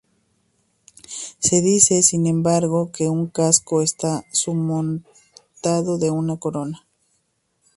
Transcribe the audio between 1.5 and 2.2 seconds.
dice